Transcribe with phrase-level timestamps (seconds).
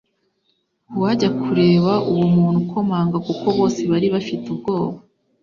[0.95, 4.97] uwajya kureba uwo muntu ukomanga kuko bose bari bafite ubwoba